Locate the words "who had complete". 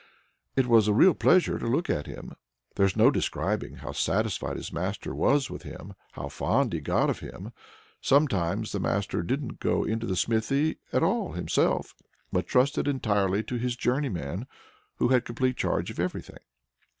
14.95-15.55